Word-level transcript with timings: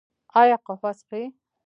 ایا 0.41 0.57
قهوه 0.65 0.91
څښئ؟ 0.99 1.21